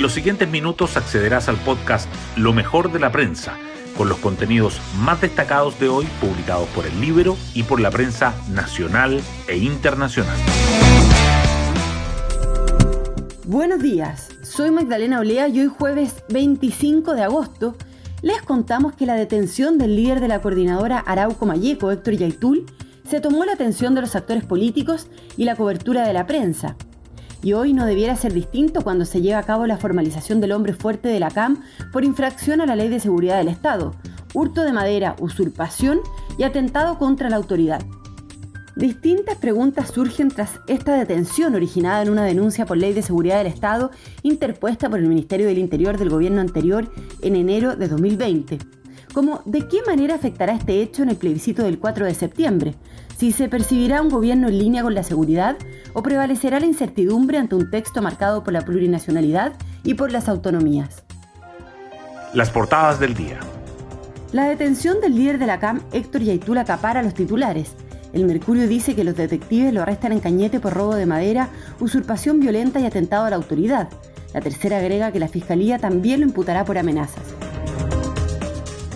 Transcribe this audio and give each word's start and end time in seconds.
En 0.00 0.04
los 0.04 0.14
siguientes 0.14 0.48
minutos 0.48 0.96
accederás 0.96 1.50
al 1.50 1.58
podcast 1.58 2.08
Lo 2.34 2.54
mejor 2.54 2.90
de 2.90 2.98
la 2.98 3.12
prensa, 3.12 3.58
con 3.98 4.08
los 4.08 4.16
contenidos 4.16 4.80
más 4.98 5.20
destacados 5.20 5.78
de 5.78 5.90
hoy 5.90 6.06
publicados 6.22 6.66
por 6.70 6.86
el 6.86 6.98
libro 7.02 7.36
y 7.52 7.64
por 7.64 7.80
la 7.80 7.90
prensa 7.90 8.34
nacional 8.48 9.20
e 9.46 9.58
internacional. 9.58 10.38
Buenos 13.44 13.82
días, 13.82 14.30
soy 14.42 14.70
Magdalena 14.70 15.20
Olea 15.20 15.48
y 15.48 15.60
hoy 15.60 15.66
jueves 15.66 16.24
25 16.30 17.12
de 17.12 17.22
agosto 17.22 17.76
les 18.22 18.40
contamos 18.40 18.94
que 18.94 19.04
la 19.04 19.16
detención 19.16 19.76
del 19.76 19.96
líder 19.96 20.20
de 20.20 20.28
la 20.28 20.40
coordinadora 20.40 20.98
Arauco 21.00 21.44
Mayeco, 21.44 21.90
Héctor 21.90 22.14
Yaitul, 22.14 22.64
se 23.06 23.20
tomó 23.20 23.44
la 23.44 23.52
atención 23.52 23.94
de 23.94 24.00
los 24.00 24.16
actores 24.16 24.46
políticos 24.46 25.08
y 25.36 25.44
la 25.44 25.56
cobertura 25.56 26.06
de 26.06 26.14
la 26.14 26.26
prensa. 26.26 26.78
Y 27.42 27.54
hoy 27.54 27.72
no 27.72 27.86
debiera 27.86 28.16
ser 28.16 28.32
distinto 28.34 28.82
cuando 28.82 29.04
se 29.04 29.22
lleva 29.22 29.38
a 29.38 29.44
cabo 29.44 29.66
la 29.66 29.78
formalización 29.78 30.40
del 30.40 30.52
hombre 30.52 30.74
fuerte 30.74 31.08
de 31.08 31.20
la 31.20 31.30
CAM 31.30 31.62
por 31.92 32.04
infracción 32.04 32.60
a 32.60 32.66
la 32.66 32.76
Ley 32.76 32.88
de 32.88 33.00
Seguridad 33.00 33.38
del 33.38 33.48
Estado, 33.48 33.94
hurto 34.34 34.62
de 34.62 34.72
madera, 34.72 35.16
usurpación 35.20 36.00
y 36.38 36.42
atentado 36.42 36.98
contra 36.98 37.30
la 37.30 37.36
autoridad. 37.36 37.82
Distintas 38.76 39.36
preguntas 39.36 39.90
surgen 39.92 40.28
tras 40.28 40.60
esta 40.66 40.94
detención 40.94 41.54
originada 41.54 42.02
en 42.02 42.10
una 42.10 42.24
denuncia 42.24 42.66
por 42.66 42.76
ley 42.76 42.92
de 42.92 43.02
seguridad 43.02 43.38
del 43.38 43.48
Estado 43.48 43.90
interpuesta 44.22 44.88
por 44.88 45.00
el 45.00 45.06
Ministerio 45.06 45.46
del 45.46 45.58
Interior 45.58 45.98
del 45.98 46.08
gobierno 46.08 46.40
anterior 46.40 46.90
en 47.20 47.36
enero 47.36 47.74
de 47.74 47.88
2020. 47.88 48.58
Como 49.12 49.42
de 49.44 49.66
qué 49.66 49.80
manera 49.86 50.14
afectará 50.14 50.52
este 50.54 50.80
hecho 50.80 51.02
en 51.02 51.10
el 51.10 51.16
plebiscito 51.16 51.64
del 51.64 51.80
4 51.80 52.06
de 52.06 52.14
septiembre, 52.14 52.74
si 53.20 53.32
se 53.32 53.50
percibirá 53.50 54.00
un 54.00 54.08
gobierno 54.08 54.48
en 54.48 54.58
línea 54.58 54.82
con 54.82 54.94
la 54.94 55.02
seguridad 55.02 55.58
o 55.92 56.02
prevalecerá 56.02 56.58
la 56.58 56.64
incertidumbre 56.64 57.36
ante 57.36 57.54
un 57.54 57.70
texto 57.70 58.00
marcado 58.00 58.42
por 58.42 58.54
la 58.54 58.62
plurinacionalidad 58.62 59.52
y 59.84 59.92
por 59.92 60.10
las 60.10 60.26
autonomías. 60.26 61.04
Las 62.32 62.48
portadas 62.48 62.98
del 62.98 63.12
día. 63.12 63.38
La 64.32 64.44
detención 64.44 65.02
del 65.02 65.16
líder 65.16 65.38
de 65.38 65.46
la 65.46 65.60
CAM, 65.60 65.82
Héctor 65.92 66.22
Yaitula, 66.22 66.62
acapara 66.62 67.02
los 67.02 67.12
titulares. 67.12 67.74
El 68.14 68.24
Mercurio 68.24 68.66
dice 68.66 68.96
que 68.96 69.04
los 69.04 69.16
detectives 69.16 69.74
lo 69.74 69.82
arrestan 69.82 70.12
en 70.12 70.20
Cañete 70.20 70.58
por 70.58 70.72
robo 70.72 70.94
de 70.94 71.04
madera, 71.04 71.50
usurpación 71.78 72.40
violenta 72.40 72.80
y 72.80 72.86
atentado 72.86 73.26
a 73.26 73.30
la 73.30 73.36
autoridad. 73.36 73.90
La 74.32 74.40
tercera 74.40 74.78
agrega 74.78 75.12
que 75.12 75.20
la 75.20 75.28
Fiscalía 75.28 75.78
también 75.78 76.20
lo 76.20 76.26
imputará 76.26 76.64
por 76.64 76.78
amenazas. 76.78 77.39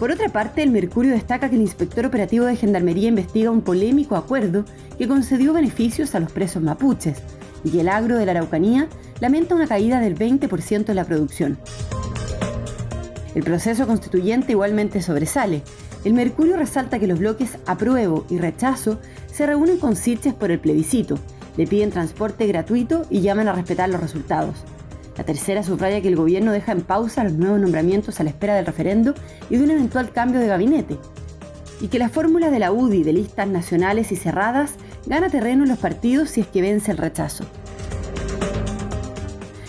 Por 0.00 0.10
otra 0.10 0.30
parte, 0.30 0.62
el 0.62 0.70
Mercurio 0.70 1.12
destaca 1.12 1.50
que 1.50 1.56
el 1.56 1.60
inspector 1.60 2.06
operativo 2.06 2.46
de 2.46 2.56
Gendarmería 2.56 3.10
investiga 3.10 3.50
un 3.50 3.60
polémico 3.60 4.16
acuerdo 4.16 4.64
que 4.96 5.06
concedió 5.06 5.52
beneficios 5.52 6.14
a 6.14 6.20
los 6.20 6.32
presos 6.32 6.62
mapuches 6.62 7.18
y 7.64 7.70
que 7.70 7.82
el 7.82 7.88
agro 7.90 8.16
de 8.16 8.24
la 8.24 8.32
Araucanía 8.32 8.88
lamenta 9.20 9.54
una 9.54 9.66
caída 9.66 10.00
del 10.00 10.18
20% 10.18 10.88
en 10.88 10.96
la 10.96 11.04
producción. 11.04 11.58
El 13.34 13.42
proceso 13.42 13.86
constituyente 13.86 14.52
igualmente 14.52 15.02
sobresale. 15.02 15.60
El 16.02 16.14
Mercurio 16.14 16.56
resalta 16.56 16.98
que 16.98 17.06
los 17.06 17.18
bloques 17.18 17.58
apruebo 17.66 18.24
y 18.30 18.38
rechazo 18.38 18.98
se 19.30 19.44
reúnen 19.44 19.76
con 19.76 19.96
Sitges 19.96 20.32
por 20.32 20.50
el 20.50 20.60
plebiscito, 20.60 21.18
le 21.58 21.66
piden 21.66 21.90
transporte 21.90 22.46
gratuito 22.46 23.04
y 23.10 23.20
llaman 23.20 23.48
a 23.48 23.52
respetar 23.52 23.90
los 23.90 24.00
resultados. 24.00 24.64
La 25.16 25.24
tercera 25.24 25.62
subraya 25.62 26.00
que 26.00 26.08
el 26.08 26.16
gobierno 26.16 26.52
deja 26.52 26.72
en 26.72 26.82
pausa 26.82 27.24
los 27.24 27.34
nuevos 27.34 27.60
nombramientos 27.60 28.20
a 28.20 28.24
la 28.24 28.30
espera 28.30 28.54
del 28.54 28.66
referendo 28.66 29.14
y 29.48 29.56
de 29.56 29.64
un 29.64 29.70
eventual 29.70 30.12
cambio 30.12 30.40
de 30.40 30.46
gabinete. 30.46 30.98
Y 31.80 31.88
que 31.88 31.98
la 31.98 32.08
fórmula 32.08 32.50
de 32.50 32.58
la 32.58 32.72
UDI 32.72 33.02
de 33.02 33.12
listas 33.12 33.48
nacionales 33.48 34.12
y 34.12 34.16
cerradas 34.16 34.74
gana 35.06 35.30
terreno 35.30 35.64
en 35.64 35.70
los 35.70 35.78
partidos 35.78 36.30
si 36.30 36.42
es 36.42 36.46
que 36.46 36.62
vence 36.62 36.90
el 36.90 36.98
rechazo. 36.98 37.44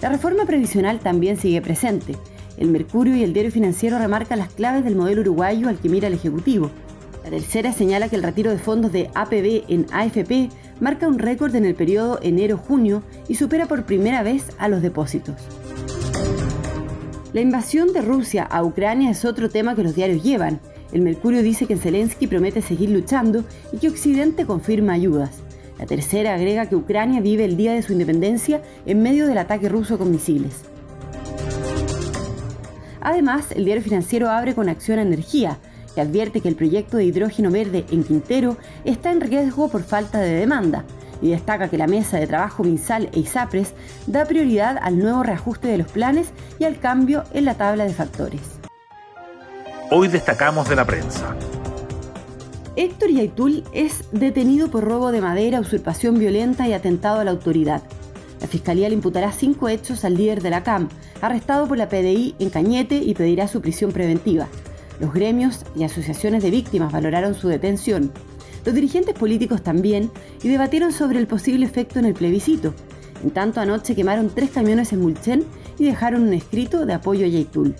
La 0.00 0.08
reforma 0.08 0.44
previsional 0.44 0.98
también 0.98 1.36
sigue 1.36 1.62
presente. 1.62 2.16
El 2.56 2.68
Mercurio 2.68 3.16
y 3.16 3.22
el 3.22 3.32
Diario 3.32 3.52
Financiero 3.52 3.98
remarcan 3.98 4.40
las 4.40 4.52
claves 4.52 4.84
del 4.84 4.96
modelo 4.96 5.20
uruguayo 5.20 5.68
al 5.68 5.78
que 5.78 5.88
mira 5.88 6.08
el 6.08 6.14
Ejecutivo. 6.14 6.70
La 7.24 7.30
tercera 7.30 7.72
señala 7.72 8.08
que 8.08 8.16
el 8.16 8.24
retiro 8.24 8.50
de 8.50 8.58
fondos 8.58 8.90
de 8.92 9.10
APB 9.14 9.64
en 9.68 9.86
AFP 9.92 10.50
marca 10.80 11.08
un 11.08 11.18
récord 11.18 11.54
en 11.54 11.64
el 11.64 11.74
periodo 11.74 12.18
enero-junio 12.22 13.02
y 13.28 13.34
supera 13.34 13.66
por 13.66 13.84
primera 13.84 14.22
vez 14.22 14.50
a 14.58 14.68
los 14.68 14.82
depósitos. 14.82 15.36
La 17.32 17.40
invasión 17.40 17.92
de 17.92 18.02
Rusia 18.02 18.44
a 18.44 18.62
Ucrania 18.62 19.10
es 19.10 19.24
otro 19.24 19.48
tema 19.48 19.74
que 19.74 19.82
los 19.82 19.94
diarios 19.94 20.22
llevan. 20.22 20.60
El 20.92 21.00
Mercurio 21.00 21.42
dice 21.42 21.66
que 21.66 21.76
Zelensky 21.76 22.26
promete 22.26 22.60
seguir 22.60 22.90
luchando 22.90 23.44
y 23.72 23.78
que 23.78 23.88
Occidente 23.88 24.44
confirma 24.44 24.92
ayudas. 24.92 25.30
La 25.78 25.86
tercera 25.86 26.34
agrega 26.34 26.66
que 26.66 26.76
Ucrania 26.76 27.22
vive 27.22 27.44
el 27.44 27.56
día 27.56 27.72
de 27.72 27.82
su 27.82 27.92
independencia 27.94 28.60
en 28.84 29.02
medio 29.02 29.26
del 29.26 29.38
ataque 29.38 29.70
ruso 29.70 29.96
con 29.96 30.10
misiles. 30.10 30.62
Además, 33.00 33.50
el 33.50 33.64
diario 33.64 33.82
financiero 33.82 34.28
abre 34.28 34.54
con 34.54 34.68
Acción 34.68 34.98
a 34.98 35.02
Energía, 35.02 35.58
que 35.94 36.00
advierte 36.00 36.40
que 36.40 36.48
el 36.48 36.56
proyecto 36.56 36.96
de 36.96 37.04
hidrógeno 37.04 37.50
verde 37.50 37.84
en 37.90 38.04
Quintero 38.04 38.56
está 38.84 39.12
en 39.12 39.20
riesgo 39.20 39.68
por 39.68 39.82
falta 39.82 40.20
de 40.20 40.34
demanda 40.34 40.84
y 41.22 41.30
destaca 41.30 41.68
que 41.68 41.78
la 41.78 41.86
mesa 41.86 42.18
de 42.18 42.26
trabajo 42.26 42.64
MinSal 42.64 43.08
e 43.12 43.20
ISAPRES 43.20 43.74
da 44.06 44.24
prioridad 44.24 44.76
al 44.82 44.98
nuevo 44.98 45.22
reajuste 45.22 45.68
de 45.68 45.78
los 45.78 45.88
planes 45.90 46.28
y 46.58 46.64
al 46.64 46.78
cambio 46.78 47.24
en 47.32 47.44
la 47.44 47.54
tabla 47.54 47.84
de 47.84 47.94
factores. 47.94 48.40
Hoy 49.90 50.08
destacamos 50.08 50.68
de 50.68 50.76
la 50.76 50.84
prensa. 50.84 51.36
Héctor 52.74 53.10
Yaitul 53.10 53.64
es 53.72 54.04
detenido 54.12 54.70
por 54.70 54.84
robo 54.84 55.12
de 55.12 55.20
madera, 55.20 55.60
usurpación 55.60 56.18
violenta 56.18 56.66
y 56.66 56.72
atentado 56.72 57.20
a 57.20 57.24
la 57.24 57.30
autoridad. 57.30 57.82
La 58.40 58.48
Fiscalía 58.48 58.88
le 58.88 58.94
imputará 58.94 59.30
cinco 59.30 59.68
hechos 59.68 60.04
al 60.04 60.14
líder 60.14 60.42
de 60.42 60.50
la 60.50 60.62
CAM, 60.62 60.88
arrestado 61.20 61.68
por 61.68 61.76
la 61.76 61.88
PDI 61.88 62.34
en 62.38 62.50
Cañete 62.50 62.96
y 62.96 63.14
pedirá 63.14 63.46
su 63.46 63.60
prisión 63.60 63.92
preventiva. 63.92 64.48
Los 65.02 65.12
gremios 65.12 65.64
y 65.74 65.82
asociaciones 65.82 66.44
de 66.44 66.52
víctimas 66.52 66.92
valoraron 66.92 67.34
su 67.34 67.48
detención. 67.48 68.12
Los 68.64 68.72
dirigentes 68.72 69.16
políticos 69.16 69.60
también 69.60 70.12
y 70.44 70.48
debatieron 70.48 70.92
sobre 70.92 71.18
el 71.18 71.26
posible 71.26 71.66
efecto 71.66 71.98
en 71.98 72.04
el 72.04 72.14
plebiscito. 72.14 72.72
En 73.24 73.32
tanto, 73.32 73.60
anoche 73.60 73.96
quemaron 73.96 74.30
tres 74.32 74.50
camiones 74.50 74.92
en 74.92 75.00
Mulchen 75.00 75.44
y 75.76 75.86
dejaron 75.86 76.22
un 76.22 76.32
escrito 76.32 76.86
de 76.86 76.92
apoyo 76.92 77.26
a 77.26 77.28
Yaitul. 77.28 77.74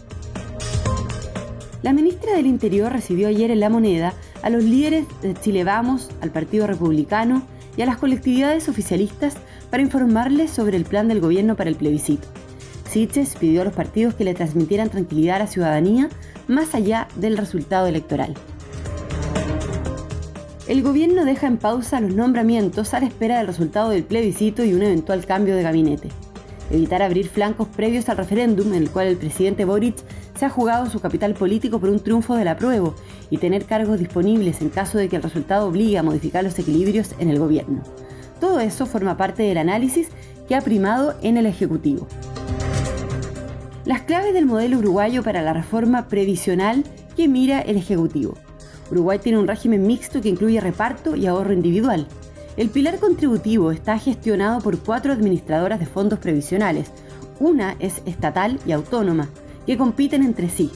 La 1.83 1.93
ministra 1.93 2.35
del 2.35 2.47
Interior 2.47 2.93
recibió 2.93 3.29
ayer 3.29 3.53
en 3.53 3.61
La 3.61 3.71
Moneda 3.71 4.15
a 4.43 4.51
los 4.51 4.65
líderes 4.65 5.07
de 5.23 5.35
Chile 5.35 5.63
Vamos, 5.63 6.11
al 6.23 6.33
Partido 6.33 6.67
Republicano 6.67 7.47
y 7.77 7.83
a 7.83 7.87
las 7.87 7.99
colectividades 7.99 8.69
oficialistas 8.69 9.35
para 9.71 9.85
informarles 9.85 10.51
sobre 10.51 10.77
el 10.77 10.85
plan 10.85 11.07
del 11.07 11.21
gobierno 11.21 11.55
para 11.55 11.71
el 11.71 11.77
plebiscito. 11.77 12.27
Siches 12.93 13.37
pidió 13.37 13.63
a 13.63 13.65
los 13.65 13.73
partidos 13.73 14.13
que 14.13 14.25
le 14.25 14.35
transmitieran 14.35 14.91
tranquilidad 14.91 15.37
a 15.37 15.39
la 15.39 15.47
ciudadanía 15.47 16.11
más 16.47 16.75
allá 16.75 17.09
del 17.17 17.39
resultado 17.39 17.87
electoral. 17.87 18.35
El 20.69 20.83
gobierno 20.83 21.25
deja 21.25 21.47
en 21.47 21.57
pausa 21.57 22.03
los 22.03 22.15
nombramientos 22.15 22.93
a 22.93 23.01
la 23.01 23.07
espera 23.07 23.39
del 23.39 23.47
resultado 23.47 23.89
del 23.89 24.05
plebiscito 24.05 24.63
y 24.63 24.75
un 24.75 24.83
eventual 24.83 25.25
cambio 25.25 25.57
de 25.57 25.63
gabinete. 25.63 26.11
Evitar 26.71 27.01
abrir 27.01 27.29
flancos 27.31 27.67
previos 27.69 28.11
al 28.11 28.19
referéndum 28.19 28.75
en 28.75 28.83
el 28.83 28.91
cual 28.91 29.07
el 29.07 29.17
presidente 29.17 29.65
Boric 29.65 29.97
se 30.39 30.45
ha 30.45 30.51
jugado 30.51 30.91
su 30.91 31.01
capital 31.01 31.33
político 31.33 31.81
por 31.81 31.89
un 31.89 32.01
triunfo 32.01 32.35
del 32.35 32.49
apruebo 32.49 32.95
y 33.31 33.39
tener 33.39 33.65
cargos 33.65 34.01
disponibles 34.01 34.61
en 34.61 34.69
caso 34.69 34.99
de 34.99 35.09
que 35.09 35.17
el 35.17 35.23
resultado 35.23 35.67
obligue 35.67 35.97
a 35.97 36.03
modificar 36.03 36.45
los 36.45 36.59
equilibrios 36.59 37.15
en 37.19 37.31
el 37.31 37.39
gobierno. 37.39 37.83
Todo 38.39 38.61
eso 38.61 38.85
forma 38.85 39.17
parte 39.17 39.45
del 39.45 39.57
análisis 39.57 40.09
que 40.47 40.57
ha 40.57 40.61
primado 40.61 41.15
en 41.23 41.39
el 41.39 41.47
Ejecutivo. 41.47 42.07
Las 43.85 44.03
claves 44.03 44.33
del 44.33 44.47
modelo 44.47 44.79
uruguayo 44.79 45.25
para 45.25 45.43
la 45.43 45.53
reforma 45.53 46.07
previsional 46.07 46.85
que 47.17 47.27
mira 47.27 47.61
el 47.61 47.77
Ejecutivo. 47.77 48.35
Uruguay 48.93 49.19
tiene 49.19 49.39
un 49.39 49.49
régimen 49.49 49.87
mixto 49.87 50.21
que 50.21 50.29
incluye 50.29 50.61
reparto 50.61 51.17
y 51.17 51.27
ahorro 51.27 51.53
individual. 51.53 52.07
El 52.57 52.69
pilar 52.69 52.99
contributivo 53.01 53.73
está 53.73 53.99
gestionado 53.99 54.61
por 54.61 54.79
cuatro 54.79 55.13
administradoras 55.13 55.81
de 55.81 55.87
fondos 55.87 56.21
previsionales. 56.21 56.93
Una 57.41 57.75
es 57.81 58.03
estatal 58.07 58.61
y 58.67 58.71
autónoma, 58.71 59.29
que 59.67 59.77
compiten 59.77 60.23
entre 60.23 60.49
sí. 60.49 60.71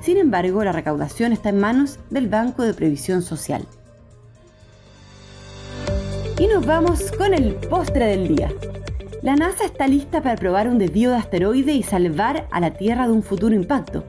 Sin 0.00 0.16
embargo, 0.16 0.64
la 0.64 0.72
recaudación 0.72 1.32
está 1.32 1.50
en 1.50 1.60
manos 1.60 1.98
del 2.08 2.28
Banco 2.28 2.62
de 2.62 2.72
Previsión 2.72 3.20
Social. 3.20 3.66
Y 6.38 6.46
nos 6.46 6.64
vamos 6.64 7.12
con 7.12 7.34
el 7.34 7.56
postre 7.56 8.06
del 8.06 8.28
día. 8.28 8.50
La 9.22 9.36
NASA 9.36 9.64
está 9.64 9.86
lista 9.86 10.20
para 10.20 10.34
probar 10.34 10.66
un 10.66 10.78
desvío 10.78 11.10
de 11.10 11.16
asteroide 11.16 11.74
y 11.74 11.84
salvar 11.84 12.48
a 12.50 12.58
la 12.58 12.72
Tierra 12.72 13.06
de 13.06 13.12
un 13.12 13.22
futuro 13.22 13.54
impacto. 13.54 14.02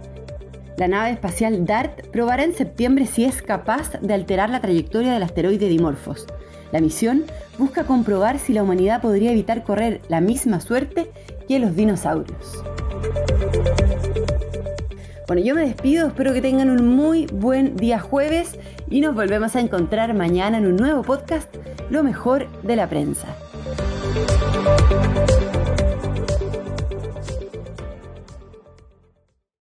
La 0.75 0.88
nave 0.88 1.12
espacial 1.12 1.68
DART 1.68 2.07
probará 2.07 2.44
en 2.44 2.56
septiembre 2.56 3.06
si 3.06 3.24
es 3.24 3.44
capaz 3.44 3.92
de 4.01 4.12
alterar 4.12 4.50
la 4.50 4.60
trayectoria 4.60 5.13
del 5.13 5.21
asteroide 5.21 5.69
Dimorphos. 5.69 6.25
La 6.71 6.81
misión 6.81 7.25
busca 7.60 7.83
comprobar 7.83 8.39
si 8.39 8.54
la 8.54 8.63
humanidad 8.63 9.04
podría 9.04 9.31
evitar 9.31 9.63
correr 9.63 10.01
la 10.10 10.19
misma 10.19 10.60
suerte 10.60 11.12
que 11.48 11.60
los 11.60 11.75
dinosaurios. 11.75 12.63
Bueno, 15.27 15.44
yo 15.44 15.54
me 15.54 15.62
despido, 15.62 16.07
espero 16.07 16.33
que 16.33 16.42
tengan 16.42 16.71
un 16.71 16.88
muy 16.88 17.27
buen 17.27 17.75
día 17.75 18.00
jueves 18.00 18.57
y 18.89 19.01
nos 19.01 19.13
volvemos 19.13 19.56
a 19.56 19.60
encontrar 19.60 20.15
mañana 20.15 20.57
en 20.57 20.65
un 20.65 20.75
nuevo 20.75 21.04
podcast, 21.04 21.56
Lo 21.92 22.01
mejor 22.01 22.48
de 22.63 22.75
la 22.75 22.89
prensa. 22.89 23.27